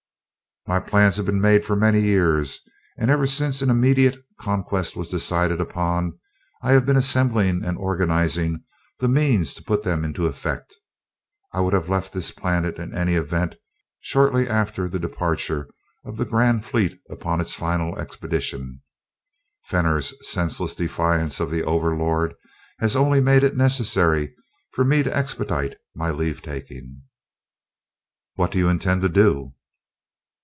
"My 0.67 0.79
plans 0.79 1.17
have 1.17 1.25
been 1.25 1.41
made 1.41 1.65
for 1.65 1.75
many 1.75 2.01
years; 2.01 2.59
and 2.95 3.09
ever 3.09 3.25
since 3.25 3.63
an 3.63 3.71
immediate 3.71 4.23
Conquest 4.39 4.95
was 4.95 5.09
decided 5.09 5.59
upon 5.59 6.19
I 6.61 6.73
have 6.73 6.85
been 6.85 6.95
assembling 6.97 7.65
and 7.65 7.79
organizing 7.79 8.63
the 8.99 9.07
means 9.07 9.55
to 9.55 9.63
put 9.63 9.81
them 9.81 10.05
into 10.05 10.27
effect. 10.27 10.75
I 11.51 11.61
would 11.61 11.73
have 11.73 11.89
left 11.89 12.13
this 12.13 12.29
planet 12.29 12.75
in 12.77 12.93
any 12.95 13.15
event 13.15 13.55
shortly 14.01 14.47
after 14.47 14.87
the 14.87 14.99
departure 14.99 15.67
of 16.05 16.17
the 16.17 16.25
grand 16.25 16.63
fleet 16.63 17.01
upon 17.09 17.41
its 17.41 17.55
final 17.55 17.97
expedition 17.97 18.81
Fenor's 19.65 20.13
senseless 20.29 20.75
defiance 20.75 21.39
of 21.39 21.49
the 21.49 21.63
Overlord 21.63 22.35
has 22.79 22.95
only 22.95 23.19
made 23.19 23.43
it 23.43 23.57
necessary 23.57 24.35
for 24.73 24.83
me 24.85 25.01
to 25.01 25.17
expedite 25.17 25.77
my 25.95 26.11
leave 26.11 26.43
taking." 26.43 27.01
"What 28.35 28.51
do 28.51 28.59
you 28.59 28.69
intend 28.69 29.01
to 29.01 29.09
do?" 29.09 29.55